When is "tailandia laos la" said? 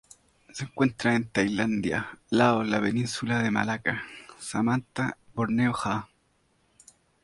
1.29-2.79